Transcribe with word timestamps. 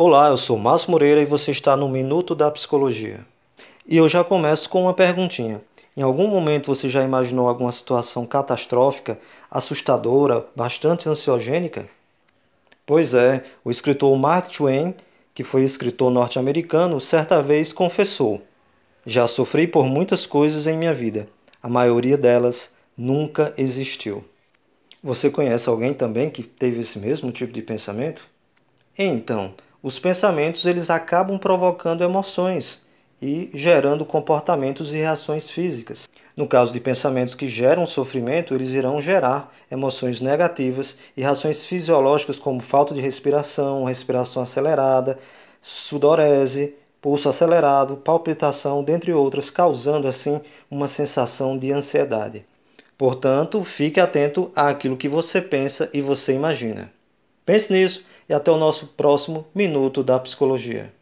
Olá, 0.00 0.28
eu 0.28 0.36
sou 0.36 0.56
Márcio 0.56 0.92
Moreira 0.92 1.20
e 1.20 1.24
você 1.24 1.50
está 1.50 1.76
no 1.76 1.88
Minuto 1.88 2.32
da 2.32 2.48
Psicologia. 2.52 3.26
E 3.84 3.96
eu 3.96 4.08
já 4.08 4.22
começo 4.22 4.68
com 4.68 4.82
uma 4.82 4.94
perguntinha. 4.94 5.60
Em 5.96 6.02
algum 6.02 6.28
momento 6.28 6.72
você 6.72 6.88
já 6.88 7.02
imaginou 7.02 7.48
alguma 7.48 7.72
situação 7.72 8.24
catastrófica, 8.24 9.18
assustadora, 9.50 10.46
bastante 10.54 11.08
ansiogênica? 11.08 11.88
Pois 12.86 13.12
é, 13.12 13.42
o 13.64 13.72
escritor 13.72 14.16
Mark 14.16 14.48
Twain, 14.52 14.94
que 15.34 15.42
foi 15.42 15.64
escritor 15.64 16.12
norte-americano, 16.12 17.00
certa 17.00 17.42
vez 17.42 17.72
confessou: 17.72 18.40
Já 19.04 19.26
sofri 19.26 19.66
por 19.66 19.84
muitas 19.86 20.24
coisas 20.24 20.68
em 20.68 20.78
minha 20.78 20.94
vida. 20.94 21.28
A 21.60 21.68
maioria 21.68 22.16
delas 22.16 22.72
nunca 22.96 23.52
existiu. 23.58 24.24
Você 25.02 25.28
conhece 25.28 25.68
alguém 25.68 25.92
também 25.92 26.30
que 26.30 26.44
teve 26.44 26.82
esse 26.82 27.00
mesmo 27.00 27.32
tipo 27.32 27.52
de 27.52 27.62
pensamento? 27.62 28.22
Então, 28.96 29.54
os 29.82 29.98
pensamentos 29.98 30.66
eles 30.66 30.90
acabam 30.90 31.38
provocando 31.38 32.02
emoções 32.02 32.80
e 33.20 33.50
gerando 33.54 34.04
comportamentos 34.04 34.92
e 34.92 34.96
reações 34.96 35.50
físicas. 35.50 36.08
No 36.36 36.46
caso 36.46 36.72
de 36.72 36.80
pensamentos 36.80 37.34
que 37.34 37.48
geram 37.48 37.86
sofrimento, 37.86 38.54
eles 38.54 38.70
irão 38.70 39.00
gerar 39.00 39.52
emoções 39.70 40.20
negativas 40.20 40.96
e 41.16 41.22
reações 41.22 41.64
fisiológicas 41.66 42.38
como 42.38 42.60
falta 42.60 42.94
de 42.94 43.00
respiração, 43.00 43.84
respiração 43.84 44.42
acelerada, 44.42 45.18
sudorese, 45.60 46.74
pulso 47.00 47.28
acelerado, 47.28 47.96
palpitação, 47.96 48.82
dentre 48.84 49.12
outras, 49.12 49.50
causando 49.50 50.06
assim 50.06 50.40
uma 50.70 50.88
sensação 50.88 51.58
de 51.58 51.72
ansiedade. 51.72 52.44
Portanto, 52.96 53.62
fique 53.64 54.00
atento 54.00 54.50
àquilo 54.54 54.96
que 54.96 55.08
você 55.08 55.40
pensa 55.40 55.88
e 55.92 56.00
você 56.00 56.32
imagina. 56.32 56.92
Pense 57.44 57.72
nisso 57.72 58.04
e 58.28 58.34
até 58.34 58.50
o 58.50 58.58
nosso 58.58 58.88
próximo 58.88 59.46
Minuto 59.54 60.02
da 60.02 60.18
Psicologia. 60.18 60.97